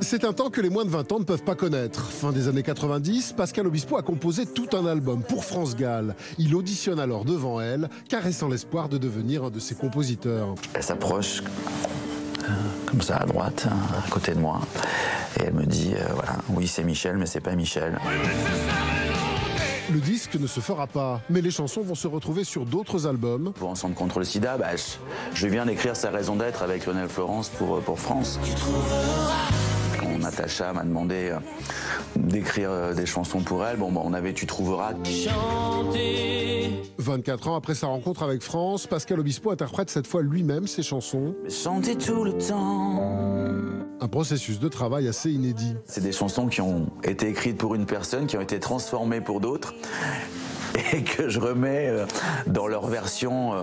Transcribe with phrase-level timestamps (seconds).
[0.00, 2.04] C'est un temps que les moins de 20 ans ne peuvent pas connaître.
[2.10, 6.14] Fin des années 90, Pascal Obispo a composé tout un album pour France Gall.
[6.38, 10.54] Il auditionne alors devant elle, caressant l'espoir de devenir un de ses compositeurs.
[10.72, 11.42] Elle s'approche
[12.44, 12.52] euh,
[12.86, 14.60] comme ça à droite, hein, à côté de moi,
[15.38, 17.98] et elle me dit euh, voilà, oui c'est Michel, mais c'est pas Michel.
[19.90, 23.52] Le disque ne se fera pas, mais les chansons vont se retrouver sur d'autres albums.
[23.54, 24.66] Pour Ensemble contre le sida, bah,
[25.32, 28.38] je, viens d'écrire sa raison d'être avec Lionel Florence pour, pour France.
[29.98, 31.38] Quand Natacha m'a demandé euh,
[32.16, 34.92] d'écrire euh, des chansons pour elle, bon, bah, on avait Tu trouveras.
[36.98, 41.34] 24 ans après sa rencontre avec France, Pascal Obispo interprète cette fois lui-même ses chansons.
[41.48, 43.17] Chanter tout le temps.
[44.08, 45.74] Un processus de travail assez inédit.
[45.84, 49.38] C'est des chansons qui ont été écrites pour une personne, qui ont été transformées pour
[49.38, 49.74] d'autres
[50.94, 52.06] et que je remets euh,
[52.46, 53.62] dans leur version euh,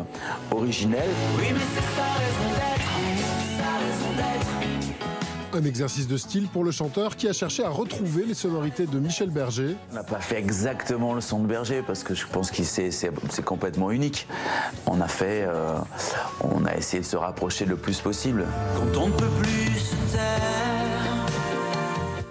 [0.51, 1.09] originelle.
[1.39, 5.57] Oui, mais c'est sa raison d'être, sa raison d'être.
[5.57, 8.99] Un exercice de style pour le chanteur qui a cherché à retrouver les sonorités de
[8.99, 9.75] Michel Berger.
[9.91, 13.45] On n'a pas fait exactement le son de Berger parce que je pense que c'est
[13.45, 14.27] complètement unique.
[14.85, 15.79] On a fait, euh,
[16.41, 18.45] on a essayé de se rapprocher le plus possible.
[18.75, 21.25] Quand on ne peut plus se taire.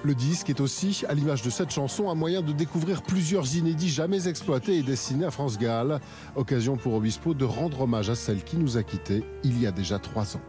[0.04, 3.88] Le disque est aussi, à l'image de cette chanson, un moyen de découvrir plusieurs inédits
[3.88, 5.98] jamais exploités et destinés à France Gall.
[6.36, 9.72] Occasion pour Obispo de rendre hommage à celle qui nous a quittés il y a
[9.72, 10.42] déjà trois ans.